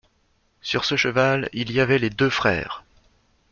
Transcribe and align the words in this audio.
Sur 0.63 0.83
ce 0.83 0.95
cheval 0.97 1.47
il 1.53 1.71
y 1.71 1.79
avait 1.79 1.99
les 1.99 2.09
deux 2.09 2.31
frères. 2.31 2.83